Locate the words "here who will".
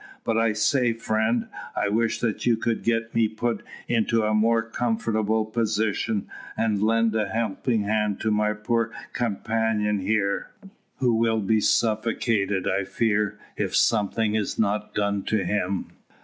9.99-11.39